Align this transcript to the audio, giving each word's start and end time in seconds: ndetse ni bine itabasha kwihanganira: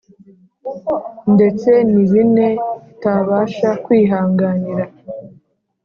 ndetse 1.33 1.71
ni 1.91 2.03
bine 2.11 2.47
itabasha 2.91 3.69
kwihanganira: 3.83 4.85